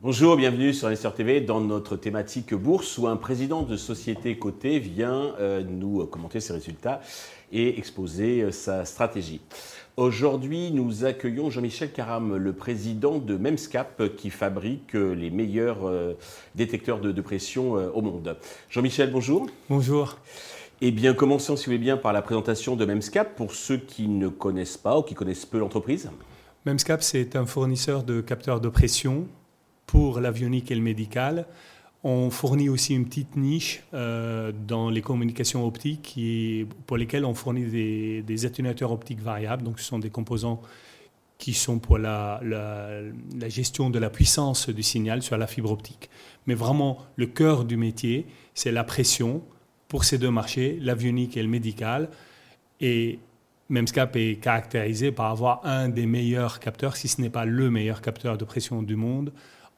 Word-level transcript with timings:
Bonjour, 0.00 0.36
bienvenue 0.36 0.74
sur 0.74 0.88
Investor 0.88 1.14
TV 1.14 1.40
dans 1.40 1.60
notre 1.60 1.96
thématique 1.96 2.52
bourse 2.54 2.98
où 2.98 3.06
un 3.06 3.16
président 3.16 3.62
de 3.62 3.76
société 3.76 4.36
cotée 4.36 4.78
vient 4.78 5.34
euh, 5.40 5.62
nous 5.62 6.04
commenter 6.06 6.40
ses 6.40 6.52
résultats 6.52 7.00
et 7.52 7.78
exposer 7.78 8.42
euh, 8.42 8.50
sa 8.50 8.84
stratégie. 8.84 9.40
Aujourd'hui, 9.96 10.72
nous 10.72 11.04
accueillons 11.04 11.50
Jean-Michel 11.50 11.90
Caram, 11.90 12.36
le 12.36 12.52
président 12.52 13.18
de 13.18 13.36
Memscap, 13.36 14.14
qui 14.16 14.28
fabrique 14.28 14.94
euh, 14.94 15.14
les 15.14 15.30
meilleurs 15.30 15.90
détecteurs 16.54 17.00
de, 17.00 17.20
pression 17.22 17.72
au 17.72 18.02
monde. 18.02 18.36
Jean-Michel, 18.68 19.10
bonjour. 19.10 19.46
Bonjour. 19.70 20.18
Eh 20.86 20.90
bien, 20.90 21.14
commençons, 21.14 21.56
si 21.56 21.64
vous 21.64 21.70
voulez 21.70 21.78
bien, 21.78 21.96
par 21.96 22.12
la 22.12 22.20
présentation 22.20 22.76
de 22.76 22.84
Memscap 22.84 23.36
pour 23.36 23.54
ceux 23.54 23.78
qui 23.78 24.06
ne 24.06 24.28
connaissent 24.28 24.76
pas 24.76 24.98
ou 24.98 25.02
qui 25.02 25.14
connaissent 25.14 25.46
peu 25.46 25.58
l'entreprise? 25.58 26.10
Memscap, 26.66 27.02
c'est 27.02 27.36
un 27.36 27.46
fournisseur 27.46 28.02
de 28.02 28.20
capteurs 28.20 28.60
de 28.60 28.68
pression 28.68 29.26
pour 29.86 30.20
l'avionique 30.20 30.70
et 30.70 30.74
le 30.74 30.82
médical. 30.82 31.46
On 32.02 32.28
fournit 32.28 32.68
aussi 32.68 32.94
une 32.94 33.06
petite 33.06 33.34
niche 33.34 33.82
euh, 33.94 34.52
dans 34.52 34.90
les 34.90 35.00
communications 35.00 35.66
optiques 35.66 36.20
pour 36.86 36.98
lesquelles 36.98 37.24
on 37.24 37.32
fournit 37.32 38.22
des, 38.22 38.44
atténuateurs 38.44 38.92
optiques 38.92 39.22
variables. 39.22 39.62
Donc, 39.62 39.80
ce 39.80 39.86
sont 39.86 39.98
des 39.98 40.10
composants 40.10 40.60
qui 41.38 41.54
sont 41.54 41.78
pour 41.78 41.96
la, 41.96 42.42
la, 42.42 43.48
gestion 43.48 43.88
de 43.88 43.98
la 43.98 44.10
puissance 44.10 44.68
du 44.68 44.82
signal 44.82 45.22
sur 45.22 45.38
la 45.38 45.46
fibre 45.46 45.70
optique. 45.70 46.10
Mais 46.46 46.54
vraiment, 46.54 46.98
le 47.16 47.24
cœur 47.24 47.64
du 47.64 47.78
métier, 47.78 48.26
c'est 48.52 48.70
la 48.70 48.84
pression 48.84 49.40
pour 49.88 50.04
ces 50.04 50.18
deux 50.18 50.30
marchés, 50.30 50.78
l'avionique 50.80 51.36
et 51.36 51.42
le 51.42 51.48
médical. 51.48 52.08
Et 52.80 53.18
Memscap 53.68 54.16
est 54.16 54.36
caractérisé 54.36 55.12
par 55.12 55.30
avoir 55.30 55.60
un 55.64 55.88
des 55.88 56.06
meilleurs 56.06 56.60
capteurs, 56.60 56.96
si 56.96 57.08
ce 57.08 57.20
n'est 57.20 57.30
pas 57.30 57.44
le 57.44 57.70
meilleur 57.70 58.02
capteur 58.02 58.36
de 58.36 58.44
pression 58.44 58.82
du 58.82 58.96
monde, 58.96 59.32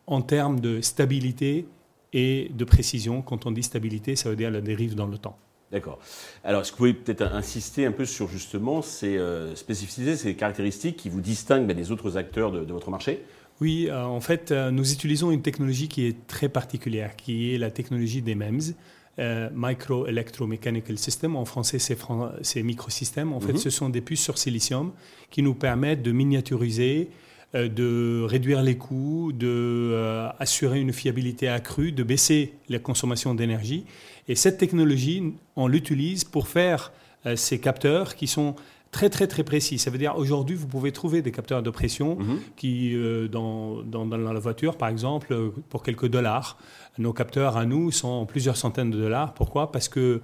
en 0.06 0.22
termes 0.22 0.60
de 0.60 0.80
stabilité 0.80 1.66
et 2.12 2.50
de 2.54 2.64
précision. 2.64 3.22
Quand 3.22 3.46
on 3.46 3.50
dit 3.50 3.62
stabilité, 3.62 4.16
ça 4.16 4.30
veut 4.30 4.36
dire 4.36 4.50
la 4.50 4.60
dérive 4.60 4.94
dans 4.94 5.06
le 5.06 5.18
temps. 5.18 5.38
D'accord. 5.72 5.98
Alors, 6.44 6.62
est-ce 6.62 6.70
que 6.70 6.76
vous 6.76 6.78
pouvez 6.78 6.94
peut-être 6.94 7.22
insister 7.34 7.86
un 7.86 7.92
peu 7.92 8.04
sur 8.04 8.28
justement 8.28 8.82
ces 8.82 9.18
euh, 9.18 9.54
spécificités, 9.56 10.16
ces 10.16 10.34
caractéristiques 10.34 10.96
qui 10.96 11.08
vous 11.08 11.20
distinguent 11.20 11.66
ben, 11.66 11.76
des 11.76 11.90
autres 11.90 12.16
acteurs 12.16 12.52
de, 12.52 12.72
votre 12.72 12.90
marché? 12.90 13.24
Oui, 13.60 13.88
euh, 13.88 14.04
en 14.04 14.20
fait, 14.20 14.52
euh, 14.52 14.70
nous 14.70 14.92
utilisons 14.92 15.30
une 15.30 15.42
technologie 15.42 15.88
qui 15.88 16.06
est 16.06 16.26
très 16.28 16.48
particulière, 16.48 17.16
qui 17.16 17.52
est 17.52 17.58
la 17.58 17.70
technologie 17.70 18.22
des 18.22 18.34
MEMS. 18.34 18.74
Micro 19.18 20.06
Electromechanical 20.06 20.98
System, 20.98 21.36
en 21.36 21.44
français 21.44 21.78
c'est 21.78 22.62
microsystème. 22.62 23.32
En 23.32 23.40
fait, 23.40 23.54
mhm. 23.54 23.58
ce 23.58 23.70
sont 23.70 23.88
des 23.88 24.02
puces 24.02 24.22
sur 24.22 24.36
silicium 24.36 24.92
qui 25.30 25.42
nous 25.42 25.54
permettent 25.54 26.02
de 26.02 26.12
miniaturiser 26.12 27.08
euh, 27.54 27.68
de 27.68 28.24
réduire 28.24 28.60
les 28.62 28.76
coûts, 28.76 29.32
de 29.32 29.46
euh, 29.92 30.28
une 30.74 30.92
fiabilité 30.92 31.48
accrue, 31.48 31.92
de 31.92 32.02
baisser 32.02 32.54
la 32.68 32.80
consommation 32.80 33.34
d'énergie. 33.34 33.84
Et 34.26 34.34
cette 34.34 34.58
technologie, 34.58 35.32
on 35.54 35.68
l'utilise 35.68 36.24
pour 36.24 36.48
faire 36.48 36.92
euh, 37.24 37.36
ces 37.36 37.60
capteurs 37.60 38.16
qui 38.16 38.26
sont 38.26 38.56
très 38.90 39.10
très 39.10 39.26
très 39.26 39.44
précis. 39.44 39.78
Ça 39.78 39.90
veut 39.90 39.98
dire 39.98 40.16
aujourd'hui, 40.16 40.56
vous 40.56 40.66
pouvez 40.66 40.92
trouver 40.92 41.22
des 41.22 41.32
capteurs 41.32 41.62
de 41.62 41.70
pression 41.70 42.16
mhm. 42.16 42.40
qui, 42.56 42.96
dans, 43.30 43.82
dans, 43.82 44.06
dans, 44.06 44.16
la 44.16 44.40
voiture, 44.40 44.76
par 44.76 44.88
exemple, 44.88 45.52
pour 45.68 45.82
quelques 45.82 46.08
dollars. 46.08 46.58
Nos 46.98 47.12
capteurs 47.12 47.56
à 47.56 47.66
nous 47.66 47.90
sont 47.90 48.26
plusieurs 48.26 48.56
centaines 48.56 48.90
de 48.90 48.98
dollars. 48.98 49.34
Pourquoi? 49.34 49.70
Parce 49.70 49.88
que 49.88 50.22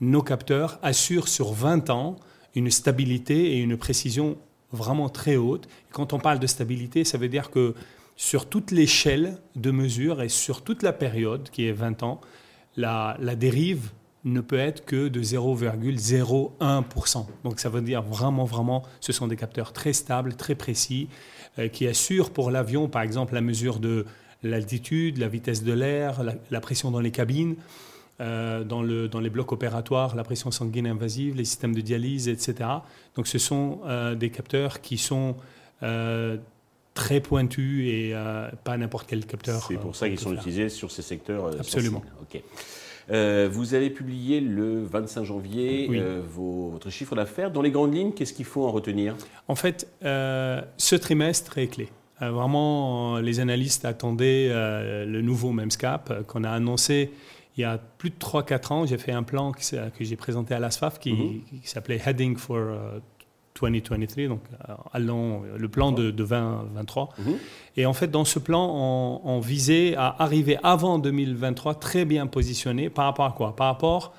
nos 0.00 0.22
capteurs 0.22 0.78
assurent 0.82 1.28
sur 1.28 1.52
20 1.52 1.90
ans 1.90 2.16
une 2.54 2.70
stabilité 2.70 3.52
et 3.52 3.58
une 3.58 3.76
précision 3.76 4.36
vraiment 4.72 5.08
très 5.08 5.36
haute. 5.36 5.68
quand 5.92 6.12
on 6.12 6.18
parle 6.18 6.38
de 6.38 6.46
stabilité, 6.46 7.04
ça 7.04 7.18
veut 7.18 7.28
dire 7.28 7.50
que 7.50 7.74
sur 8.16 8.48
toute 8.48 8.70
l'échelle 8.70 9.38
de 9.56 9.70
mesure 9.70 10.22
et 10.22 10.28
sur 10.28 10.62
toute 10.62 10.82
la 10.82 10.92
période, 10.92 11.48
qui 11.50 11.66
est 11.66 11.72
20 11.72 12.02
ans, 12.02 12.20
la, 12.76 13.16
dérive 13.36 13.90
ne 14.32 14.40
peut 14.40 14.58
être 14.58 14.84
que 14.84 15.08
de 15.08 15.22
0,01%. 15.22 17.26
Donc 17.44 17.60
ça 17.60 17.68
veut 17.68 17.80
dire 17.80 18.02
vraiment, 18.02 18.44
vraiment, 18.44 18.82
ce 19.00 19.12
sont 19.12 19.28
des 19.28 19.36
capteurs 19.36 19.72
très 19.72 19.92
stables, 19.92 20.34
très 20.34 20.54
précis, 20.54 21.08
euh, 21.58 21.68
qui 21.68 21.86
assurent 21.86 22.30
pour 22.30 22.50
l'avion, 22.50 22.88
par 22.88 23.02
exemple, 23.02 23.34
la 23.34 23.40
mesure 23.40 23.78
de 23.78 24.06
l'altitude, 24.42 25.18
la 25.18 25.28
vitesse 25.28 25.64
de 25.64 25.72
l'air, 25.72 26.22
la 26.50 26.60
pression 26.60 26.90
dans 26.90 27.00
les 27.00 27.10
cabines. 27.10 27.56
Euh, 28.20 28.64
dans, 28.64 28.82
le, 28.82 29.06
dans, 29.06 29.20
les 29.20 29.30
blocs 29.30 29.52
opératoires, 29.52 30.16
la 30.16 30.24
pression 30.24 30.50
sanguine 30.50 30.88
invasive, 30.88 31.36
les 31.36 31.44
systèmes 31.44 31.72
de 31.72 31.80
dialyse, 31.80 32.26
etc. 32.26 32.68
Donc 33.14 33.28
ce 33.28 33.38
sont 33.38 33.78
euh, 33.86 34.16
des 34.16 34.30
capteurs 34.30 34.80
qui 34.80 34.98
sont 34.98 35.36
très 36.94 37.20
pointus 37.20 37.86
et 37.86 38.12
pas 38.64 38.76
n'importe 38.76 39.06
quel 39.08 39.24
capteur. 39.24 39.64
C'est 39.68 39.76
pour 39.76 39.94
ça 39.94 40.08
qu'ils 40.08 40.18
sont 40.18 40.34
utilisés 40.34 40.68
sur 40.68 40.90
ces 40.90 41.02
secteurs. 41.02 41.46
Absolument. 41.60 42.02
Ok. 42.20 42.42
Vous 43.08 43.74
avez 43.74 43.90
publié 43.90 44.40
le 44.40 44.84
25 44.84 45.24
janvier 45.24 45.90
votre 46.28 46.90
chiffre 46.90 47.14
d'affaires. 47.14 47.50
Dans 47.50 47.62
les 47.62 47.70
grandes 47.70 47.94
lignes, 47.94 48.12
qu'est-ce 48.12 48.32
qu'il 48.32 48.44
faut 48.44 48.66
en 48.66 48.70
retenir? 48.70 49.14
En 49.48 49.54
fait, 49.54 49.88
ce 50.02 50.96
trimestre 50.96 51.58
est 51.58 51.68
clé. 51.68 51.88
vraiment, 52.20 53.18
les 53.18 53.40
analystes 53.40 53.84
attendaient 53.84 54.48
le 54.50 55.20
nouveau 55.22 55.52
MEMSCAP 55.52 56.26
qu'on 56.26 56.44
a 56.44 56.50
annoncé 56.50 57.10
il 57.58 57.62
y 57.62 57.64
a 57.64 57.76
plus 57.76 58.10
de 58.10 58.14
3-4 58.14 58.72
ans, 58.72 58.86
j'ai 58.86 58.98
fait 58.98 59.10
un 59.10 59.24
plan 59.24 59.50
que, 59.50 59.60
j'ai 59.98 60.16
présenté 60.16 60.54
à 60.54 60.60
l'ASFAF 60.60 61.00
qui, 61.00 61.12
mhm. 61.12 61.42
qui 61.60 61.68
s'appelait 61.68 62.00
Heading 62.06 62.36
for 62.36 62.60
2023, 63.60 64.24
euh, 64.24 64.28
donc 64.28 64.40
euh, 64.68 64.74
allons, 64.92 65.42
le 65.56 65.68
plan 65.68 65.92
de, 65.92 66.10
2023. 66.10 67.10
Mhm. 67.18 67.34
Et 67.76 67.86
en 67.86 67.92
fait, 67.92 68.10
dans 68.10 68.24
ce 68.24 68.38
plan, 68.38 69.20
on, 69.24 69.40
visait 69.40 69.94
à 69.96 70.16
arriver 70.18 70.58
avant 70.62 70.98
2023 70.98 71.74
très 71.74 72.04
bien 72.04 72.26
positionné 72.26 72.90
par 72.90 73.04
rapport 73.04 73.26
à 73.26 73.32
quoi? 73.32 73.54
Par 73.56 73.68
rapport 73.68 74.12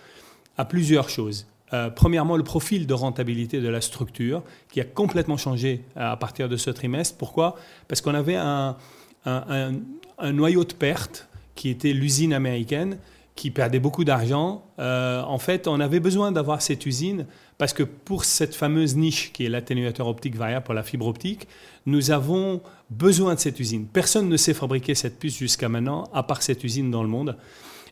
à 0.57 0.65
plusieurs 0.65 1.09
choses. 1.09 1.47
Euh, 1.73 1.89
premièrement, 1.89 2.35
le 2.35 2.43
profil 2.43 2.87
de 2.87 2.93
rentabilité 2.93 3.61
de 3.61 3.69
la 3.69 3.81
structure 3.81 4.43
qui 4.71 4.81
a 4.81 4.85
complètement 4.85 5.37
changé 5.37 5.83
à 5.95 6.17
partir 6.17 6.49
de 6.49 6.57
ce 6.57 6.69
trimestre. 6.69 7.17
Pourquoi? 7.17 7.55
Parce 7.87 8.01
qu'on 8.01 8.15
avait 8.15 8.35
un, 8.35 8.75
un, 9.25 9.73
un 10.17 10.31
noyau 10.33 10.63
de 10.63 10.73
perte 10.73 11.27
qui 11.55 11.69
était 11.69 11.93
l'usine 11.93 12.33
américaine 12.33 12.97
qui 13.39 13.51
perdait 13.51 13.79
beaucoup 13.79 14.03
d'argent. 14.03 14.65
Euh, 14.79 15.23
en 15.23 15.39
fait, 15.39 15.69
on 15.69 15.79
avait 15.79 16.01
besoin 16.01 16.33
d'avoir 16.33 16.61
cette 16.61 16.85
usine 16.85 17.25
parce 17.57 17.71
que 17.71 17.83
pour 17.83 18.25
cette 18.25 18.53
fameuse 18.53 18.97
niche 18.97 19.31
qui 19.31 19.45
est 19.45 19.49
l'atténuateur 19.49 20.07
optique 20.07 20.35
variable 20.35 20.65
pour 20.65 20.73
la 20.73 20.83
fibre 20.83 21.07
optique, 21.07 21.47
nous 21.85 22.11
avons 22.11 22.61
besoin 22.89 23.35
de 23.35 23.39
cette 23.39 23.57
usine. 23.57 23.85
Personne 23.85 24.27
ne 24.27 24.35
sait 24.35 24.53
fabriquer 24.53 24.93
cette 24.93 25.17
puce 25.19 25.37
jusqu'à 25.37 25.69
maintenant, 25.69 26.09
à 26.13 26.23
part 26.23 26.41
cette 26.41 26.65
usine 26.65 26.91
dans 26.91 27.01
le 27.01 27.07
monde. 27.07 27.37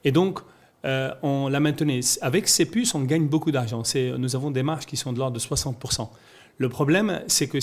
Et 0.04 0.12
donc, 0.12 0.40
euh, 0.84 1.14
on 1.24 1.48
la 1.48 1.62
maintenait. 1.62 2.02
Avec 2.20 2.50
ces 2.50 2.66
puces, 2.66 2.94
on 2.94 3.04
gagne 3.04 3.28
beaucoup 3.28 3.52
d'argent. 3.52 3.84
Nous 4.18 4.36
avons 4.36 4.52
des 4.52 4.64
marges 4.64 4.86
qui 4.86 4.98
sont 4.98 5.14
de 5.14 5.20
l'ordre 5.20 5.36
de 5.36 5.40
60%. 5.40 6.10
Le 6.58 6.68
problème, 6.68 7.22
c'est 7.28 7.48
que 7.48 7.60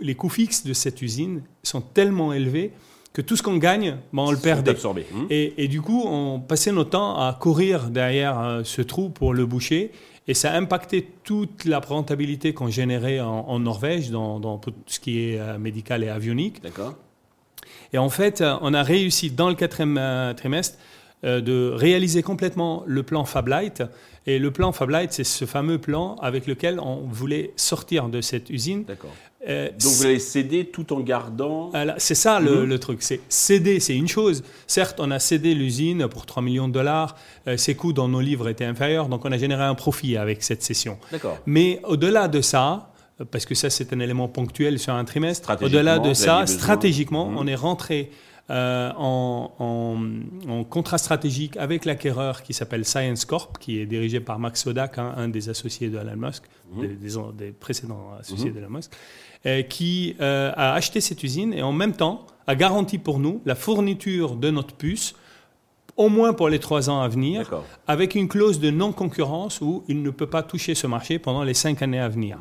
les 0.00 0.14
coûts 0.16 0.28
fixes 0.28 0.64
de 0.64 0.72
cette 0.72 1.00
usine 1.00 1.42
sont 1.62 1.82
tellement 1.82 2.32
élevés 2.32 2.72
que 3.12 3.20
tout 3.20 3.36
ce 3.36 3.42
qu'on 3.42 3.58
gagne, 3.58 3.96
ben, 4.12 4.22
on 4.22 4.30
le 4.30 4.38
perdait. 4.38 4.70
Absorbé. 4.70 5.06
Mmh. 5.12 5.26
Et, 5.30 5.64
et, 5.64 5.68
du 5.68 5.82
coup, 5.82 6.04
on 6.06 6.40
passait 6.40 6.72
notre 6.72 6.90
temps 6.90 7.16
à 7.16 7.36
courir 7.38 7.90
derrière 7.90 8.40
euh, 8.40 8.62
ce 8.64 8.82
trou 8.82 9.10
pour 9.10 9.34
le 9.34 9.44
boucher. 9.44 9.92
Et 10.28 10.34
ça 10.34 10.52
a 10.52 10.56
impacté 10.56 11.08
toute 11.24 11.64
la 11.64 11.80
rentabilité 11.80 12.54
qu'on 12.54 12.68
générait 12.68 13.18
en, 13.20 13.58
Norvège 13.58 14.10
dans, 14.10 14.38
dans, 14.38 14.56
tout 14.56 14.72
ce 14.86 15.00
qui 15.00 15.18
est 15.18 15.38
euh, 15.38 15.58
médical 15.58 16.04
et 16.04 16.08
avionique. 16.08 16.62
D'accord. 16.62 16.94
Et 17.92 17.98
en 17.98 18.08
fait, 18.08 18.40
euh, 18.40 18.54
on 18.60 18.72
a 18.72 18.82
réussi 18.82 19.30
dans 19.30 19.48
le 19.48 19.56
quatrième 19.56 20.00
trimestre 20.36 20.78
de 21.22 21.70
réaliser 21.74 22.22
complètement 22.22 22.82
le 22.86 23.02
plan 23.02 23.24
Fablight. 23.24 23.82
Et 24.26 24.38
le 24.38 24.50
plan 24.50 24.72
Fablight, 24.72 25.12
c'est 25.12 25.24
ce 25.24 25.44
fameux 25.44 25.78
plan 25.78 26.16
avec 26.16 26.46
lequel 26.46 26.78
on 26.80 27.06
voulait 27.08 27.52
sortir 27.56 28.08
de 28.08 28.20
cette 28.20 28.50
usine. 28.50 28.84
D'accord. 28.84 29.10
Euh, 29.48 29.68
Donc 29.70 29.92
vous 29.92 30.06
allez 30.06 30.20
céder 30.20 30.66
tout 30.66 30.92
en 30.92 31.00
gardant. 31.00 31.72
C'est 31.98 32.14
ça 32.14 32.38
mhm. 32.40 32.64
le, 32.64 32.78
truc. 32.78 33.02
C'est 33.02 33.20
céder, 33.28 33.80
c'est 33.80 33.96
une 33.96 34.06
chose. 34.06 34.44
Certes, 34.66 35.00
on 35.00 35.10
a 35.10 35.18
cédé 35.18 35.54
l'usine 35.54 36.06
pour 36.06 36.26
3 36.26 36.42
millions 36.42 36.68
de 36.68 36.72
dollars. 36.72 37.16
Euh, 37.48 37.56
ses 37.56 37.74
coûts 37.74 37.92
dans 37.92 38.08
nos 38.08 38.20
livres 38.20 38.48
étaient 38.48 38.64
inférieurs, 38.64 39.08
donc 39.08 39.24
on 39.24 39.32
a 39.32 39.38
généré 39.38 39.64
un 39.64 39.74
profit 39.74 40.16
avec 40.16 40.42
cette 40.44 40.62
cession. 40.62 40.98
Mais 41.46 41.80
au-delà 41.84 42.28
de 42.28 42.40
ça, 42.40 42.92
parce 43.30 43.44
que 43.44 43.54
ça 43.54 43.68
c'est 43.68 43.92
un 43.92 44.00
élément 44.00 44.28
ponctuel 44.28 44.78
sur 44.78 44.94
un 44.94 45.04
trimestre. 45.04 45.56
Au-delà 45.60 45.98
de 45.98 46.14
ça, 46.14 46.46
stratégiquement, 46.46 47.28
mhm. 47.28 47.38
on 47.38 47.46
est 47.48 47.56
rentré 47.56 48.10
euh, 48.50 48.90
en, 48.96 50.64
contrat 50.68 50.98
stratégique 50.98 51.56
avec 51.56 51.84
l'acquéreur 51.84 52.42
qui 52.42 52.54
s'appelle 52.54 52.84
Science 52.84 53.24
Corp, 53.24 53.58
qui 53.58 53.78
est 53.78 53.86
dirigé 53.86 54.20
par 54.20 54.38
Max 54.38 54.62
Sodak, 54.62 54.98
hein, 54.98 55.14
un 55.16 55.28
des 55.28 55.48
associés 55.48 55.88
de 55.88 55.98
Elon 55.98 56.16
Musk, 56.16 56.44
mhm. 56.74 57.32
des, 57.36 57.52
précédents 57.52 58.10
associés 58.18 58.50
de 58.50 58.58
Elon 58.58 58.70
Musk. 58.70 58.92
Euh, 59.44 59.62
qui 59.62 60.14
euh, 60.20 60.52
a 60.54 60.74
acheté 60.74 61.00
cette 61.00 61.24
usine 61.24 61.52
et 61.52 61.62
en 61.62 61.72
même 61.72 61.94
temps 61.94 62.28
a 62.46 62.54
garanti 62.54 62.96
pour 62.96 63.18
nous 63.18 63.42
la 63.44 63.56
fourniture 63.56 64.36
de 64.36 64.52
notre 64.52 64.72
puce 64.72 65.16
au 65.96 66.08
moins 66.08 66.32
pour 66.32 66.48
les 66.48 66.60
trois 66.60 66.88
ans 66.88 67.00
à 67.00 67.08
venir, 67.08 67.50
avec 67.88 68.14
une 68.14 68.28
clause 68.28 68.60
de 68.60 68.70
non-concurrence 68.70 69.60
où 69.60 69.82
il 69.88 70.02
ne 70.02 70.10
peut 70.10 70.28
pas 70.28 70.44
toucher 70.44 70.76
ce 70.76 70.86
marché 70.86 71.18
pendant 71.18 71.42
les 71.42 71.54
cinq 71.54 71.82
années 71.82 71.98
à 71.98 72.08
venir. 72.08 72.38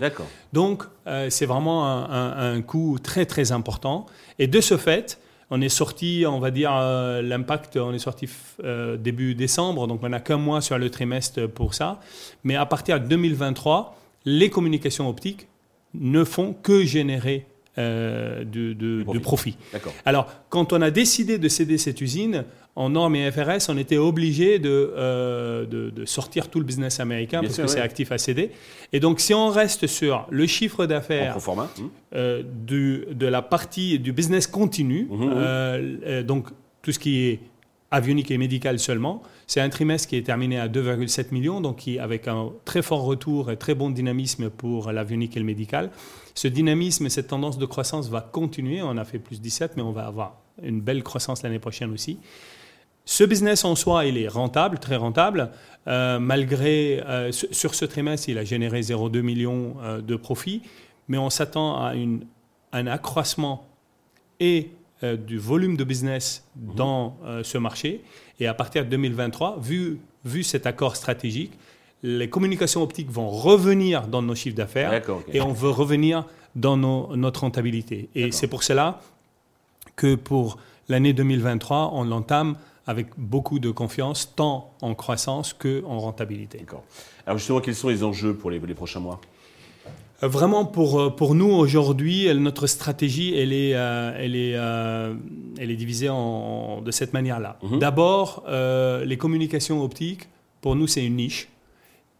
Donc, 0.53 0.83
euh, 1.07 1.29
c'est 1.31 1.47
vraiment 1.47 1.87
un, 1.87 2.53
un, 2.55 2.61
coût 2.61 2.97
très, 3.01 3.25
très 3.25 3.51
important. 3.51 4.05
Et 4.37 4.45
de 4.45 4.61
ce 4.61 4.77
fait, 4.77 5.19
on 5.51 5.59
est 5.59 5.69
sorti, 5.69 6.23
on 6.25 6.39
va 6.39 6.49
dire, 6.49 6.71
euh, 6.73 7.21
l'impact, 7.21 7.75
on 7.75 7.93
est 7.93 7.99
sorti 7.99 8.27
euh, 8.63 8.95
début 8.95 9.35
décembre, 9.35 9.85
donc 9.85 9.99
on 10.01 10.09
n'a 10.09 10.21
qu'un 10.21 10.37
mois 10.37 10.61
sur 10.61 10.77
le 10.77 10.89
trimestre 10.89 11.45
pour 11.47 11.73
ça. 11.73 11.99
Mais 12.45 12.55
à 12.55 12.65
partir 12.65 13.01
de 13.01 13.05
2023, 13.05 13.97
les 14.23 14.49
communications 14.49 15.09
optiques 15.09 15.47
ne 15.93 16.23
font 16.23 16.53
que 16.53 16.85
générer 16.85 17.45
euh, 17.77 18.43
de, 18.43 19.19
profit. 19.19 19.55
Alors, 20.05 20.27
quand 20.49 20.73
on 20.73 20.81
a 20.81 20.91
décidé 20.91 21.37
de 21.37 21.47
céder 21.47 21.77
cette 21.77 22.01
usine, 22.01 22.43
en 22.75 22.89
normes 22.89 23.15
et 23.15 23.31
FRS, 23.31 23.69
on 23.69 23.77
était 23.77 23.97
obligé 23.97 24.59
de, 24.59 24.93
euh, 24.97 25.65
de, 25.65 26.05
sortir 26.05 26.49
tout 26.49 26.59
le 26.59 26.65
business 26.65 26.99
américain 26.99 27.41
parce 27.41 27.57
que 27.57 27.67
c'est 27.67 27.79
actif 27.79 28.11
à 28.11 28.17
céder. 28.17 28.51
Et 28.91 28.99
donc, 28.99 29.21
si 29.21 29.33
on 29.33 29.49
reste 29.49 29.87
sur 29.87 30.27
le 30.29 30.47
chiffre 30.47 30.85
d'affaires 30.85 31.37
euh, 32.13 32.43
de 32.43 33.25
la 33.25 33.41
partie 33.41 33.99
du 33.99 34.11
business 34.11 34.47
continu, 34.47 35.07
mmh, 35.09 35.25
mmh. 35.25 36.23
donc 36.23 36.47
tout 36.81 36.91
ce 36.91 36.99
qui 36.99 37.27
est 37.27 37.39
avionique 37.91 38.31
et 38.31 38.37
médical 38.37 38.79
seulement. 38.79 39.21
C'est 39.47 39.59
un 39.59 39.69
trimestre 39.69 40.07
qui 40.07 40.15
est 40.15 40.25
terminé 40.25 40.57
à 40.57 40.67
2,7 40.67 41.27
millions, 41.31 41.59
donc 41.61 41.77
qui, 41.77 41.99
avec 41.99 42.27
un 42.27 42.49
très 42.65 42.81
fort 42.81 43.03
retour 43.03 43.51
et 43.51 43.57
très 43.57 43.75
bon 43.75 43.89
dynamisme 43.89 44.49
pour 44.49 44.91
l'avionique 44.91 45.35
et 45.35 45.39
le 45.39 45.45
médical. 45.45 45.91
Ce 46.33 46.47
dynamisme 46.47 47.05
et 47.05 47.09
cette 47.09 47.27
tendance 47.27 47.57
de 47.57 47.65
croissance 47.65 48.09
va 48.09 48.21
continuer. 48.21 48.81
On 48.81 48.97
a 48.97 49.03
fait 49.03 49.19
plus 49.19 49.41
17, 49.41 49.73
mais 49.75 49.83
on 49.83 49.91
va 49.91 50.07
avoir 50.07 50.37
une 50.63 50.81
belle 50.81 51.03
croissance 51.03 51.43
l'année 51.43 51.59
prochaine 51.59 51.91
aussi. 51.91 52.17
Ce 53.03 53.23
business 53.23 53.65
en 53.65 53.75
soi, 53.75 54.05
il 54.05 54.17
est 54.17 54.27
rentable, 54.27 54.79
très 54.79 54.95
rentable. 54.95 55.51
Euh, 55.87 56.19
malgré, 56.19 57.01
euh, 57.01 57.31
sur 57.31 57.75
ce 57.75 57.85
trimestre, 57.85 58.29
il 58.29 58.37
a 58.37 58.43
généré 58.43 58.81
0,2 58.81 59.21
millions 59.21 59.75
euh, 59.81 60.01
de 60.01 60.15
profits, 60.15 60.61
mais 61.07 61.17
on 61.17 61.29
s'attend 61.29 61.83
à 61.83 61.95
une, 61.95 62.25
un 62.71 62.87
accroissement 62.87 63.67
et 64.39 64.71
euh, 65.03 65.17
du 65.17 65.37
volume 65.37 65.77
de 65.77 65.83
business 65.83 66.43
mhm. 66.55 66.75
dans 66.75 67.17
euh, 67.25 67.43
ce 67.43 67.57
marché. 67.57 68.01
Et 68.39 68.47
à 68.47 68.53
partir 68.53 68.85
de 68.85 68.89
2023, 68.89 69.59
vu, 69.59 69.99
vu 70.25 70.43
cet 70.43 70.65
accord 70.65 70.95
stratégique, 70.95 71.51
les 72.03 72.29
communications 72.29 72.81
optiques 72.81 73.09
vont 73.09 73.29
revenir 73.29 74.07
dans 74.07 74.21
nos 74.21 74.35
chiffres 74.35 74.55
d'affaires 74.55 75.01
et 75.31 75.41
on 75.41 75.53
veut 75.53 75.69
revenir 75.69 76.25
dans 76.55 76.75
notre 76.75 77.41
rentabilité. 77.41 78.09
Et 78.15 78.31
c'est 78.31 78.47
pour 78.47 78.63
cela 78.63 79.01
que 79.95 80.15
pour 80.15 80.57
l'année 80.89 81.13
2023, 81.13 81.91
on 81.93 82.03
l'entame 82.03 82.55
avec 82.87 83.07
beaucoup 83.17 83.59
de 83.59 83.69
confiance, 83.69 84.33
tant 84.35 84.73
en 84.81 84.95
croissance 84.95 85.53
qu'en 85.53 85.99
rentabilité. 85.99 86.65
Alors 87.27 87.37
justement, 87.37 87.61
quels 87.61 87.75
sont 87.75 87.89
les 87.89 88.03
enjeux 88.03 88.33
pour 88.33 88.49
les 88.49 88.59
prochains 88.73 88.99
mois? 88.99 89.21
Vraiment, 90.21 90.65
pour, 90.65 90.99
euh, 90.99 91.09
pour 91.09 91.35
nous, 91.35 91.49
aujourd'hui, 91.49 92.33
notre 92.35 92.67
stratégie, 92.67 93.35
elle 93.35 93.53
est, 93.53 93.73
euh, 93.75 94.13
elle 94.17 94.35
est, 94.35 94.51
elle 95.61 95.71
est 95.71 95.75
divisée 95.75 96.09
en, 96.09 96.81
de 96.81 96.91
cette 96.91 97.13
manière-là. 97.13 97.57
Mhm. 97.63 97.79
D'abord, 97.79 98.45
les 98.47 99.17
communications 99.17 99.83
optiques, 99.83 100.27
pour 100.61 100.75
nous, 100.75 100.87
c'est 100.87 101.05
une 101.05 101.15
niche. 101.15 101.49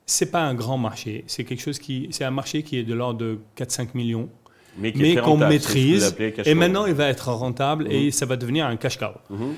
C'est 0.06 0.32
pas 0.32 0.42
un 0.42 0.56
grand 0.56 0.78
marché. 0.78 1.24
C'est 1.28 1.44
quelque 1.44 1.62
chose 1.62 1.80
qui, 1.80 2.08
c'est 2.12 2.26
un 2.26 2.32
marché 2.32 2.64
qui 2.64 2.78
est 2.78 2.84
de 2.84 2.94
l'ordre 2.94 3.20
de 3.20 3.40
4-5 3.58 3.90
millions, 3.94 4.30
mais, 4.78 4.92
qu'on 5.16 5.38
maîtrise. 5.38 6.16
Et 6.46 6.54
maintenant, 6.54 6.86
il 6.86 6.94
va 6.94 7.08
être 7.08 7.30
rentable 7.30 7.92
et 7.92 8.06
mhm. 8.06 8.12
ça 8.12 8.26
va 8.26 8.36
devenir 8.36 8.66
un 8.66 8.76
cash 8.78 8.98
cow. 8.98 9.14
Mhm. 9.30 9.56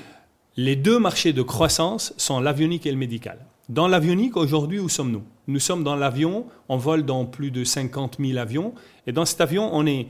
Les 0.56 0.76
deux 0.76 0.98
marchés 0.98 1.32
de 1.32 1.42
croissance 1.42 2.14
sont 2.16 2.40
l'avionique 2.40 2.86
et 2.86 2.90
le 2.92 2.96
médical. 2.96 3.38
Dans 3.70 3.88
l'avionique, 3.88 4.36
aujourd'hui, 4.36 4.78
où 4.78 4.90
sommes-nous? 4.90 5.22
Nous 5.46 5.58
sommes 5.58 5.84
dans 5.84 5.96
l'avion, 5.96 6.44
on 6.68 6.76
vole 6.76 7.02
dans 7.04 7.24
plus 7.24 7.50
de 7.50 7.64
50 7.64 8.18
000 8.20 8.38
avions, 8.38 8.74
et 9.06 9.12
dans 9.12 9.24
cet 9.24 9.40
avion, 9.40 9.70
on 9.72 9.86
est 9.86 10.08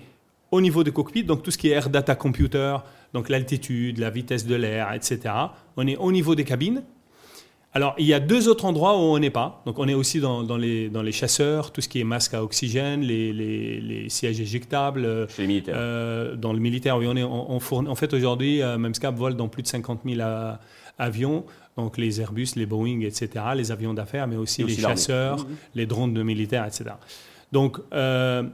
au 0.51 0.61
niveau 0.61 0.83
du 0.83 0.91
cockpit, 0.91 1.23
donc 1.23 1.45
tout 1.45 1.53
ce 1.53 1.59
qui 1.59 1.69
est 1.69 1.73
air 1.73 1.89
data 1.89 2.17
computer, 2.17 2.77
donc 3.13 3.29
l'altitude, 3.29 3.99
la 3.99 4.11
vitesse 4.11 4.45
de 4.45 4.57
l'air, 4.57 4.93
etc. 4.93 5.33
On 5.77 5.87
est 5.87 5.97
au 5.97 6.11
niveau 6.11 6.35
des 6.35 6.45
cabines. 6.45 6.83
Alors, 7.77 7.95
il 7.99 8.07
y 8.07 8.15
a 8.15 8.21
deux 8.21 8.49
autres 8.49 8.65
endroits 8.65 8.97
où 8.97 9.01
on 9.01 9.19
n'est 9.19 9.31
pas. 9.31 9.63
Donc, 9.67 9.81
on 9.81 9.89
est 9.89 9.95
aussi 9.95 10.21
dans, 10.21 10.57
les, 10.57 10.89
dans 10.89 11.03
les 11.03 11.11
chasseurs, 11.11 11.73
tout 11.73 11.81
ce 11.81 11.89
qui 11.89 12.01
est 12.01 12.05
masque 12.05 12.35
à 12.35 12.43
oxygène, 12.43 13.01
les, 13.03 14.09
sièges 14.09 14.41
éjectables. 14.41 15.29
Chez 15.29 15.43
les 15.43 15.49
militaires. 15.49 15.75
Euh, 15.77 16.37
dans 16.37 16.53
le 16.53 16.61
militaire, 16.61 16.97
oui, 16.99 17.07
on 17.09 17.17
est, 17.17 17.25
en 17.25 17.95
fait, 17.97 18.15
aujourd'hui, 18.15 18.63
euh, 18.63 18.79
Memscap 18.79 19.17
vole 19.17 19.35
dans 19.35 19.49
plus 19.49 19.63
de 19.63 19.69
50 19.69 20.03
000 20.05 20.21
avions 20.99 21.45
donc 21.77 21.99
les 21.99 22.21
Airbus, 22.21 22.51
les 22.57 22.67
Boeing, 22.67 23.01
etc., 23.01 23.45
les 23.57 23.73
avions 23.73 23.95
d'affaires, 23.95 24.27
mais 24.27 24.37
aussi, 24.37 24.63
les 24.63 24.77
chasseurs, 24.77 25.41
mmh. 25.41 25.47
les 25.75 25.87
drones 25.87 26.15
de 26.15 26.23
militaires, 26.23 26.65
etc. 26.65 26.91
Donc 27.53 27.79
euh, 27.93 28.45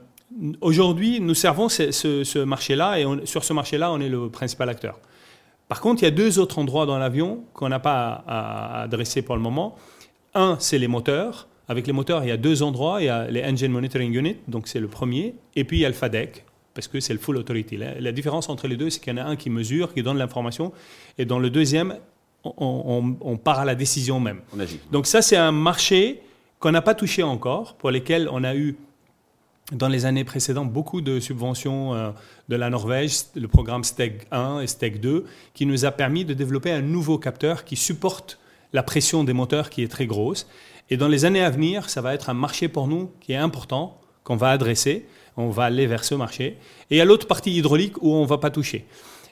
aujourd'hui, 0.60 1.20
nous 1.20 1.34
servons 1.34 1.69
ce, 1.69 2.44
marché-là 2.44 2.98
et 2.98 3.06
sur 3.25 3.44
ce 3.44 3.52
marché-là, 3.52 3.92
on 3.92 4.00
est 4.00 4.08
le 4.08 4.28
principal 4.28 4.69
acteur. 4.69 4.98
Par 5.69 5.81
contre, 5.81 6.02
il 6.02 6.06
y 6.06 6.08
a 6.08 6.12
deux 6.12 6.38
autres 6.38 6.58
endroits 6.58 6.87
dans 6.87 6.98
l'avion 6.98 7.44
qu'on 7.52 7.69
n'a 7.69 7.78
pas 7.78 8.25
à, 8.26 8.82
adresser 8.82 9.22
pour 9.22 9.37
le 9.37 9.42
moment. 9.42 9.76
Un, 10.34 10.56
c'est 10.58 10.78
les 10.78 10.88
moteurs. 10.88 11.48
Avec 11.69 11.87
les 11.87 11.92
moteurs, 11.92 12.25
il 12.25 12.28
y 12.28 12.32
a 12.32 12.37
deux 12.37 12.64
endroits. 12.64 13.00
Il 13.00 13.04
y 13.04 13.08
a 13.08 13.31
les 13.31 13.44
Engine 13.44 13.70
Monitoring 13.70 14.12
Unit, 14.12 14.37
donc 14.48 14.66
c'est 14.66 14.81
le 14.81 14.88
premier. 14.88 15.34
Et 15.54 15.64
puis 15.64 15.78
il 15.78 15.81
y 15.81 15.84
a 15.84 15.88
le 15.88 15.94
FADEC, 15.94 16.44
parce 16.75 16.88
que 16.88 16.98
c'est 16.98 17.12
le 17.12 17.20
Full 17.20 17.37
Authority. 17.37 17.76
La, 17.76 18.00
la 18.00 18.12
différence 18.12 18.48
entre 18.48 18.66
les 18.66 18.76
deux, 18.76 18.90
c'est 18.90 19.00
qu'il 19.00 19.16
y 19.16 19.20
en 19.20 19.25
a 19.25 19.26
un 19.26 19.37
qui 19.37 19.50
mesure, 19.50 19.94
qui 19.94 20.02
donne 20.02 20.19
l'information, 20.19 20.72
et 21.19 21.25
dans 21.25 21.38
le 21.38 21.50
deuxième, 21.50 21.96
on, 22.44 23.37
part 23.42 23.60
à 23.60 23.64
la 23.64 23.75
décision 23.75 24.20
même. 24.20 24.40
Donc 24.90 25.06
ça, 25.06 25.22
c'est 25.22 25.37
un 25.37 25.52
marché 25.52 26.20
qu'on 26.58 26.72
n'a 26.72 26.82
pas 26.82 26.94
touché 26.94 27.22
encore, 27.22 27.75
pour 27.75 27.90
lesquels 27.90 28.28
on 28.31 28.44
a 28.44 28.54
eu 28.54 28.76
dans 29.72 29.88
les 29.88 30.04
années 30.04 30.25
précédentes 30.25 30.72
beaucoup 30.72 31.00
de 31.00 31.20
subventions 31.20 31.94
euh, 31.94 32.10
de 32.48 32.56
la 32.56 32.70
Norvège, 32.70 33.25
le 33.37 33.46
programme 33.46 33.84
STEG 33.84 34.26
1 34.32 34.60
et 34.60 34.66
STEG 34.66 35.00
2, 35.00 35.25
qui 35.54 35.64
nous 35.64 35.84
a 35.84 35.92
permis 35.92 36.25
de 36.25 36.34
développer 36.34 36.72
un 36.72 36.82
nouveau 36.82 37.19
capteur 37.19 37.64
qui 37.64 37.76
supporte 37.76 38.38
la 38.72 38.82
pression 38.82 39.25
des 39.25 39.32
moteurs 39.32 39.70
qui 39.70 39.82
est 39.82 39.88
très 39.88 40.06
grosse. 40.06 40.48
Et 40.90 40.96
dans 40.96 41.08
les 41.08 41.25
années 41.25 41.42
à 41.42 41.50
venir, 41.50 41.88
ça 41.88 42.00
va 42.00 42.14
être 42.14 42.31
un 42.31 42.34
marché 42.34 42.69
pour 42.69 42.88
nous 42.88 43.10
qui 43.20 43.32
est 43.32 43.37
important, 43.37 44.00
qu'on 44.25 44.37
va 44.37 44.50
adresser. 44.50 45.06
On 45.37 45.50
va 45.50 45.64
aller 45.64 45.87
vers 45.87 46.04
ce 46.04 46.14
marché. 46.14 46.58
Et 46.90 46.96
il 46.96 46.98
y 46.98 47.00
a 47.00 47.04
l'autre 47.04 47.26
partie 47.26 47.52
hydraulique 47.52 48.02
où 48.02 48.12
on 48.12 48.22
ne 48.22 48.26
va 48.26 48.38
pas 48.38 48.50
toucher. 48.50 48.84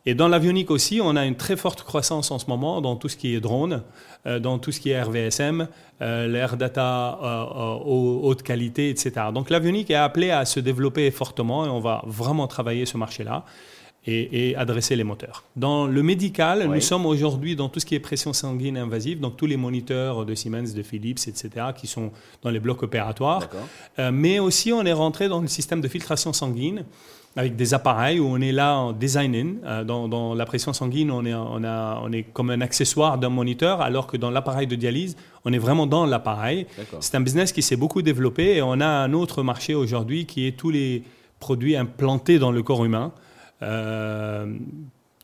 Et 0.06 0.14
dans 0.14 0.28
l'avionique 0.28 0.70
aussi, 0.70 1.00
on 1.02 1.16
a 1.16 1.24
une 1.26 1.36
très 1.36 1.56
forte 1.56 1.82
croissance 1.82 2.30
en 2.30 2.38
ce 2.38 2.46
moment 2.46 2.80
dans 2.80 2.96
tout 2.96 3.08
ce 3.08 3.16
qui 3.16 3.34
est 3.34 3.40
drone, 3.40 3.82
euh, 4.26 4.38
dans 4.38 4.58
tout 4.58 4.72
ce 4.72 4.80
qui 4.80 4.90
est 4.90 5.02
RVSM, 5.02 5.68
euh, 6.00 6.26
l'air 6.28 6.56
data 6.56 7.18
euh, 7.22 7.78
haute 7.84 8.42
qualité, 8.42 8.90
etc. 8.90 9.12
Donc 9.34 9.50
l'avionique 9.50 9.90
est 9.90 9.96
appelé 9.96 10.31
à 10.31 10.44
se 10.44 10.60
développer 10.60 11.10
fortement 11.10 11.67
et 11.67 11.69
on 11.69 11.81
va 11.81 12.02
vraiment 12.06 12.46
travailler 12.46 12.86
ce 12.86 12.96
marché-là. 12.96 13.44
Et, 14.10 14.56
adresser 14.56 14.96
les 14.96 15.05
moteurs. 15.05 15.44
Dans 15.55 15.86
le 15.86 16.03
médical, 16.03 16.67
nous 16.67 16.81
sommes 16.81 17.05
aujourd'hui 17.05 17.55
dans 17.55 17.69
tout 17.69 17.79
ce 17.79 17.84
qui 17.84 17.94
est 17.94 18.00
pression 18.00 18.32
sanguine 18.32 18.79
invasive, 18.79 19.20
donc 19.20 19.36
tous 19.36 19.44
les 19.44 19.58
moniteurs 19.58 20.24
de 20.24 20.34
Siemens, 20.34 20.72
de 20.74 20.82
Philips, 20.82 21.29
etc., 21.29 21.50
qui 21.77 21.86
sont 21.86 22.10
dans 22.43 22.48
les 22.48 22.58
blocs 22.58 22.82
opératoires. 22.82 23.48
mais 24.12 24.38
aussi, 24.38 24.72
on 24.72 24.82
est 24.84 24.93
rentré 24.94 25.29
dans 25.29 25.41
le 25.41 25.46
système 25.46 25.82
de 25.82 25.88
filtration 25.88 26.32
sanguine 26.32 26.84
avec 27.38 27.55
des 27.55 27.72
appareils 27.72 28.19
où 28.19 28.27
on 28.27 28.41
est 28.41 28.50
là 28.50 28.77
en 28.77 28.93
design 28.93 29.58
euh, 29.65 29.84
dans, 29.84 30.34
la 30.34 30.44
pression 30.44 30.72
sanguine, 30.72 31.12
on 31.12 31.24
est, 31.24 31.34
on, 31.34 31.62
a, 31.62 32.00
on 32.03 32.12
est 32.12 32.24
comme 32.24 32.50
un 32.50 32.60
accessoire 32.60 33.17
d'un 33.17 33.29
moniteur, 33.29 33.81
alors 33.81 34.08
que 34.08 34.17
dans 34.17 34.31
l'appareil 34.31 34.67
de 34.67 34.74
dialyse, 34.74 35.17
on 35.44 35.53
est 35.53 35.58
vraiment 35.58 35.86
dans 35.86 36.05
l'appareil. 36.05 36.67
C'est 36.98 37.15
un 37.15 37.20
business 37.20 37.53
qui 37.53 37.62
s'est 37.62 37.77
beaucoup 37.77 38.03
développé 38.03 38.56
et 38.56 38.62
on 38.62 38.81
a 38.81 38.86
un 38.86 39.12
autre 39.12 39.44
marché 39.44 39.77
aujourd'hui 39.77 40.27
qui 40.27 40.48
est 40.48 40.58
tous 40.58 40.70
les 40.70 41.05
produits 41.38 41.77
implantés 41.77 42.41
dans 42.41 42.50
le 42.50 42.62
corps 42.65 42.84
humain. 42.84 43.12
Euh, 43.62 44.46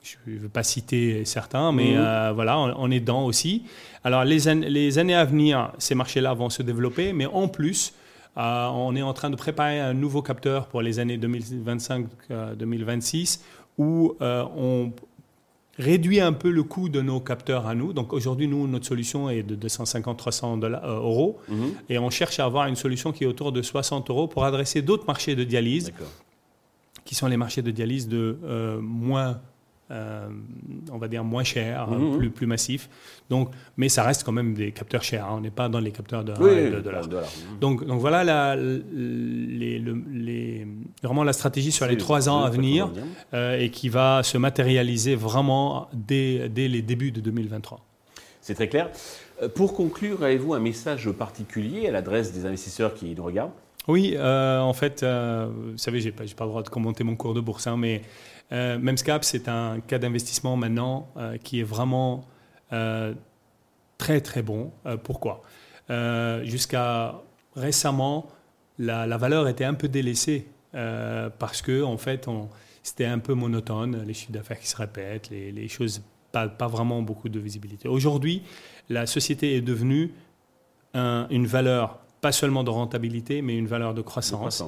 je 0.03 0.17
ne 0.27 0.39
veux 0.39 0.49
pas 0.49 0.63
citer 0.63 1.25
certains, 1.25 1.73
mais 1.73 1.93
mhm. 1.93 1.99
euh, 1.99 2.33
voilà, 2.35 2.59
on, 2.59 2.91
est 2.91 3.01
dedans 3.01 3.25
aussi. 3.25 3.65
Alors 4.05 4.25
les, 4.25 4.55
les 4.55 4.99
années 4.99 5.15
à 5.15 5.25
venir, 5.25 5.73
ces 5.79 5.95
marchés-là 5.95 6.35
vont 6.35 6.51
se 6.51 6.63
développer, 6.63 7.13
mais 7.13 7.27
en 7.27 7.49
plus, 7.49 7.95
euh, 8.37 8.67
on 8.69 8.95
est 8.97 9.03
en 9.03 9.13
train 9.13 9.31
de 9.31 9.37
préparer 9.37 9.79
un 9.81 9.95
nouveau 9.95 10.21
capteur 10.23 10.67
pour 10.67 10.83
les 10.83 10.99
années 10.99 11.19
2025-2026 11.19 13.39
où 13.79 14.17
euh, 14.21 14.45
on 14.57 14.91
réduit 15.79 16.21
un 16.21 16.33
peu 16.33 16.51
le 16.51 16.65
coût 16.65 16.89
de 16.89 17.01
nos 17.01 17.21
capteurs 17.21 17.67
à 17.67 17.75
nous. 17.75 17.93
Donc 17.93 18.13
aujourd'hui, 18.13 18.49
nous, 18.49 18.67
notre 18.67 18.87
solution 18.87 19.31
est 19.31 19.45
de 19.45 19.55
250-300 19.57 20.65
euh, 20.65 20.97
euros 20.97 21.39
mhm. 21.49 21.75
et 21.89 21.99
on 21.99 22.11
cherche 22.11 22.41
à 22.41 22.45
avoir 22.45 22.67
une 22.67 22.77
solution 22.77 23.13
qui 23.13 23.25
est 23.25 23.27
autour 23.27 23.53
de 23.53 23.63
60 23.63 24.11
euros 24.11 24.27
pour 24.27 24.45
adresser 24.45 24.83
d'autres 24.83 25.07
marchés 25.07 25.37
de 25.37 25.45
dialyse 25.45 25.93
qui 27.05 27.15
sont 27.15 27.27
les 27.27 27.37
marchés 27.37 27.63
de 27.63 27.71
dialyse 27.71 28.09
de 28.09 28.39
moins 28.81 29.41
euh, 29.91 30.29
on 30.91 30.97
va 30.97 31.09
dire 31.09 31.23
moins 31.25 31.45
cher, 31.45 31.89
mhm. 31.89 32.17
plus, 32.17 32.31
plus 32.31 32.47
massif. 32.47 32.89
Donc, 33.29 33.51
mais 33.77 33.91
ça 33.91 34.03
reste 34.03 34.25
quand 34.25 34.33
même 34.33 34.55
des 34.55 34.73
capteurs 34.73 35.03
chers. 35.03 35.27
Hein. 35.27 35.35
On 35.37 35.41
n'est 35.41 35.51
pas 35.51 35.69
dans 35.69 35.79
les 35.79 35.93
capteurs 35.93 36.25
de, 36.25 36.33
dollars. 36.81 37.05
Mhm. 37.05 37.59
Donc, 37.61 37.85
donc 37.85 38.01
voilà 38.01 38.25
la, 38.25 38.57
les, 38.57 39.79
les, 39.79 40.67
vraiment 41.03 41.23
la 41.23 41.35
stratégie 41.35 41.71
sur 41.71 41.87
les 41.87 41.99
trois 41.99 42.31
ans 42.31 42.45
à 42.45 42.51
venir 42.51 42.91
euh, 43.35 43.59
et 43.59 43.69
qui 43.69 43.91
va 43.91 44.23
se 44.23 44.39
matérialiser 44.39 45.17
vraiment 45.17 45.89
dès, 45.93 46.49
dès 46.49 46.67
les 46.67 46.81
débuts 46.81 47.13
de 47.13 47.21
2023. 47.21 47.79
C'est 48.41 48.55
très 48.55 48.69
clair. 48.69 48.91
Pour 49.55 49.75
conclure, 49.75 50.23
avez-vous 50.25 50.55
un 50.55 50.61
message 50.61 51.11
particulier 51.11 51.89
à 51.89 51.91
l'adresse 51.91 52.33
des 52.33 52.47
investisseurs 52.47 52.95
qui 52.95 53.15
nous 53.15 53.25
regardent? 53.25 53.53
Oui, 53.89 54.17
en 54.19 54.73
fait, 54.73 55.05
vous 55.05 55.77
savez, 55.77 56.01
je 56.01 56.07
n'ai 56.07 56.13
pas, 56.13 56.25
pas, 56.37 56.45
le 56.45 56.51
droit 56.51 56.63
de 56.63 56.69
commenter 56.69 57.05
mon 57.05 57.17
cours 57.17 57.35
de 57.35 57.41
bourse, 57.41 57.67
hein, 57.67 57.77
mais 57.77 58.03
Memscap, 58.51 59.25
c'est 59.25 59.49
un 59.49 59.81
cas 59.81 59.99
d'investissement 59.99 60.57
maintenant 60.57 61.09
qui 61.43 61.61
est 61.61 61.65
vraiment 61.65 62.25
très 63.99 64.21
très 64.21 64.43
bon. 64.43 64.73
pourquoi? 65.03 65.43
Jusqu'à 66.45 67.21
récemment, 67.57 68.31
la, 68.79 69.17
valeur 69.17 69.49
était 69.49 69.65
un 69.65 69.75
peu 69.75 69.89
délaissée 69.89 70.47
euh, 70.75 71.31
parce 71.39 71.63
que 71.63 71.83
en 71.83 71.97
fait, 71.97 72.29
c'était 72.83 73.05
un 73.07 73.19
peu 73.19 73.35
monotone, 73.35 74.05
les 74.05 74.15
chiffres 74.15 74.33
d'affaires 74.33 74.59
qui 74.59 74.67
se 74.67 74.77
répètent, 74.77 75.31
les, 75.31 75.69
choses 75.69 76.03
pas, 76.33 76.49
pas, 76.49 76.67
vraiment 76.67 77.03
beaucoup 77.03 77.29
de 77.29 77.39
visibilité. 77.39 77.89
Aujourd'hui, 77.89 78.43
la 78.89 79.07
société 79.07 79.57
est 79.57 79.61
devenue 79.61 80.13
une 80.95 81.47
valeur 81.47 81.99
pas 82.25 82.33
seulement 82.33 82.65
de 82.65 82.71
rentabilité, 82.71 83.43
mais 83.43 83.55
une 83.57 83.67
valeur 83.67 83.93
de 83.93 84.03
croissance. 84.03 84.65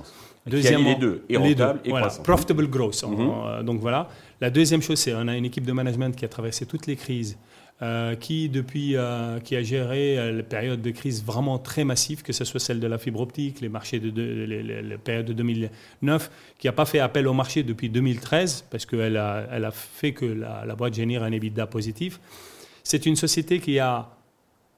Deuxièmement, 0.46 0.90
les 0.90 0.94
deux, 0.94 1.25
et 1.28 1.36
rentable 1.36 1.80
et 1.84 1.90
voilà, 1.90 2.08
Profitable 2.22 2.68
growth. 2.68 3.02
Mhm. 3.02 3.16
Euh, 3.18 3.62
donc 3.62 3.80
voilà. 3.80 4.08
La 4.40 4.50
deuxième 4.50 4.82
chose, 4.82 4.98
c'est 4.98 5.14
on 5.14 5.26
a 5.26 5.36
une 5.36 5.46
équipe 5.46 5.64
de 5.64 5.72
management 5.72 6.14
qui 6.14 6.25
a 6.25 6.28
traversé 6.28 6.66
toutes 6.66 6.86
les 6.86 6.96
crises 6.96 7.36
euh, 7.82 8.14
qui, 8.14 8.48
depuis, 8.48 8.96
euh, 8.96 9.38
qui 9.38 9.54
a 9.54 9.62
géré 9.62 10.18
euh, 10.18 10.32
la 10.32 10.42
période 10.42 10.80
de 10.80 10.90
crise 10.92 11.22
vraiment 11.22 11.58
très 11.58 11.84
massive, 11.84 12.22
que 12.22 12.32
ce 12.32 12.42
soit 12.46 12.58
celle 12.58 12.80
de 12.80 12.86
la 12.86 12.96
fibre 12.96 13.20
optique, 13.20 13.60
les 13.60 13.68
marchés 13.68 14.00
de, 14.00 14.10
la 14.82 14.96
période 14.96 15.26
de 15.26 15.34
2009, 15.34 16.30
qui 16.58 16.68
n'a 16.68 16.72
pas 16.72 16.86
fait 16.86 17.00
appel 17.00 17.28
au 17.28 17.34
marché 17.34 17.62
depuis 17.64 17.90
2013, 17.90 18.64
parce 18.70 18.86
qu'elle 18.86 19.18
a, 19.18 19.46
elle 19.52 19.66
a 19.66 19.72
fait 19.72 20.12
que 20.12 20.25
la, 20.25 20.75
boîte 20.75 20.94
génère 20.94 21.22
un 21.22 21.32
EBITDA 21.32 21.66
positif. 21.66 22.18
C'est 22.82 23.04
une 23.04 23.16
société 23.16 23.60
qui 23.60 23.78
a 23.78 24.08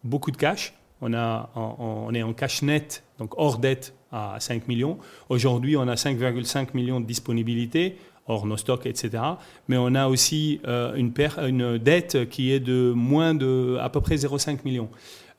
beaucoup 0.02 0.32
de 0.32 0.36
cash. 0.36 0.74
On, 1.00 1.14
a, 1.14 1.50
on 1.54 2.12
est 2.14 2.22
en 2.22 2.32
cash 2.32 2.62
net, 2.62 3.04
donc 3.18 3.38
hors 3.38 3.58
dette, 3.58 3.94
à 4.12 4.36
5 4.40 4.68
millions. 4.68 4.98
Aujourd'hui, 5.28 5.76
on 5.76 5.86
a 5.86 5.94
5,5 5.94 6.68
millions 6.74 7.00
de 7.00 7.06
disponibilité 7.06 7.96
hors 8.26 8.46
nos 8.46 8.56
stocks, 8.56 8.86
etc. 8.86 9.22
Mais 9.68 9.76
on 9.76 9.94
a 9.94 10.06
aussi 10.06 10.60
euh, 10.66 10.94
une, 10.94 11.12
une, 11.38 11.78
dette 11.78 12.28
qui 12.28 12.52
est 12.52 12.60
de 12.60 12.92
moins 12.94 13.34
de 13.34 13.78
à 13.80 13.88
peu 13.88 14.00
près 14.00 14.16
0,5 14.16 14.58
millions. 14.64 14.90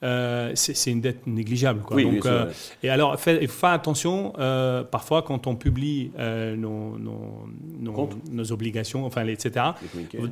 Euh, 0.01 0.51
c'est 0.55 0.91
une 0.91 1.01
dette 1.01 1.27
négligeable. 1.27 1.81
Quoi. 1.81 2.01
Donc, 2.01 2.25
euh, 2.25 2.49
et 2.83 2.89
alors, 2.89 3.17
il 3.27 3.47
faut 3.49 3.59
faire 3.59 3.71
attention, 3.71 4.31
euh, 4.39 4.81
parfois, 4.83 5.23
quand 5.23 5.45
on 5.45 5.55
publie 5.55 6.11
nos, 6.17 6.97
nos, 6.97 8.51
obligations, 8.51 9.05
enfin, 9.05 9.25
etc., 9.25 9.65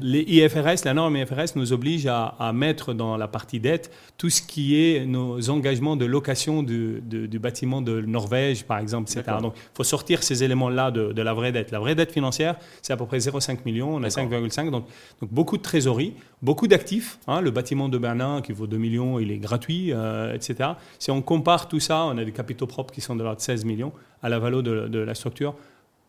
les 0.01 0.21
IFRS, 0.21 0.85
la 0.85 0.93
norme 0.93 1.17
IFRS 1.17 1.55
nous 1.55 1.73
oblige 1.73 2.07
à, 2.07 2.51
mettre 2.53 2.93
dans 2.93 3.17
la 3.17 3.27
partie 3.27 3.59
dette 3.59 3.91
tout 4.17 4.29
ce 4.29 4.41
qui 4.41 4.81
est 4.81 5.05
nos 5.05 5.49
engagements 5.49 5.95
de 5.95 6.05
location 6.05 6.63
du, 6.63 7.01
du 7.01 7.39
bâtiment 7.39 7.81
de 7.81 7.99
Norvège, 8.01 8.63
par 8.63 8.79
exemple, 8.79 9.11
etc. 9.11 9.37
Donc, 9.41 9.53
il 9.55 9.75
faut 9.75 9.83
sortir 9.83 10.23
ces 10.23 10.43
éléments-là 10.43 10.91
de, 10.91 11.11
de, 11.11 11.21
la 11.21 11.33
vraie 11.33 11.51
dette. 11.51 11.71
La 11.71 11.79
vraie 11.79 11.93
dette 11.93 12.11
financière, 12.11 12.55
c'est 12.81 12.93
à 12.93 12.97
peu 12.97 13.05
près 13.05 13.17
0,5 13.17 13.59
millions, 13.65 13.95
on 13.95 14.03
a 14.03 14.07
5,5, 14.07 14.71
donc, 14.71 14.85
donc 15.21 15.31
beaucoup 15.31 15.57
de 15.57 15.61
trésorerie, 15.61 16.13
beaucoup 16.41 16.67
d'actifs. 16.67 17.19
Hein, 17.27 17.41
le 17.41 17.51
bâtiment 17.51 17.89
de 17.89 17.97
Berlin 17.97 18.41
qui 18.41 18.53
vaut 18.53 18.67
2 18.67 18.77
millions, 18.77 19.19
il 19.19 19.31
est 19.31 19.37
gratuit 19.37 19.56
euh, 19.69 20.33
etc. 20.33 20.71
Si 20.99 21.11
on 21.11 21.21
compare 21.21 21.67
tout 21.67 21.79
ça, 21.79 22.03
on 22.05 22.17
a 22.17 22.23
des 22.23 22.31
capitaux 22.31 22.67
propres 22.67 22.93
qui 22.93 23.01
sont 23.01 23.15
de 23.15 23.23
l'ordre 23.23 23.37
de 23.37 23.41
16 23.41 23.65
millions 23.65 23.91
à 24.21 24.29
la 24.29 24.39
valeur 24.39 24.63
de, 24.63 24.99
la 24.99 25.15
structure. 25.15 25.55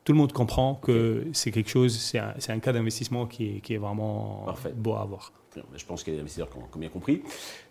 Tout 0.09 0.15
le 0.15 0.21
monde 0.21 0.33
comprend 0.33 0.75
que 0.75 1.27
c'est 1.35 1.51
quelque 1.51 1.69
chose, 1.69 1.95
c'est 1.95 2.19
un, 2.19 2.59
cas 2.61 2.73
d'investissement 2.73 3.27
qui 3.27 3.61
est, 3.69 3.77
vraiment 3.77 4.47
beau 4.75 4.95
à 4.95 5.03
avoir. 5.03 5.35
Je 5.77 5.85
pense 5.85 6.03
qu'il 6.03 6.15
y 6.15 6.17
a 6.17 6.17
des 6.17 6.23
investisseurs 6.23 6.49
qui 6.49 6.57
ont, 6.57 6.81
bien 6.81 6.89
compris. 6.89 7.21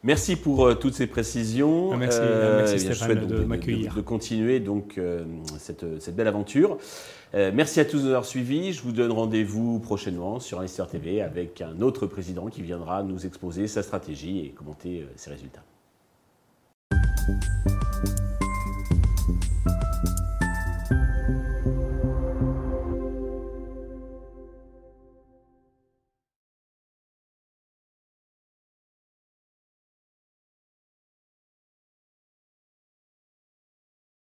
Merci 0.04 0.36
pour 0.36 0.68
euh, 0.68 0.76
toutes 0.76 0.94
ces 0.94 1.08
précisions. 1.08 1.94
Ah, 1.94 1.98
merci, 1.98 2.20
euh, 2.22 2.58
merci 2.60 2.80
Stéphane 2.80 3.26
de, 3.26 3.40
m'accueillir. 3.40 3.96
De, 3.96 4.02
continuer 4.02 4.60
donc 4.60 5.02
cette, 5.58 6.00
cette, 6.00 6.16
belle 6.16 6.28
aventure. 6.28 6.78
merci 7.34 7.80
à 7.80 7.86
tous 7.86 7.98
de 7.98 8.04
nous 8.04 8.10
avoir 8.10 8.26
suivis. 8.26 8.72
Je 8.72 8.84
vous 8.84 8.92
donne 8.92 9.12
rendez-vous 9.12 9.80
prochainement 9.80 10.40
sur 10.40 10.60
Investir 10.60 10.88
TV 10.88 11.24
avec 11.24 11.62
un 11.62 11.82
autre 11.82 12.06
président 12.06 12.50
qui 12.50 12.62
viendra 12.62 13.02
nous 13.02 13.26
exposer 13.26 13.66
sa 13.68 13.82
stratégie 13.82 14.46
et 14.46 14.50
commenter 14.50 15.08
ses 15.16 15.32
résultats. 15.32 15.64